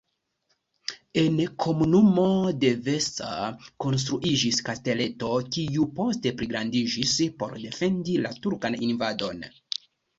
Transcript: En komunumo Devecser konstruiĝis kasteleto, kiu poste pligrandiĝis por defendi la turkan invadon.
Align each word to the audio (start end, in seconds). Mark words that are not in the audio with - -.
En 1.23 1.35
komunumo 1.65 2.23
Devecser 2.63 3.61
konstruiĝis 3.87 4.65
kasteleto, 4.71 5.33
kiu 5.53 5.89
poste 6.01 6.35
pligrandiĝis 6.43 7.17
por 7.41 7.59
defendi 7.71 8.21
la 8.27 8.37
turkan 8.49 8.85
invadon. 8.93 9.51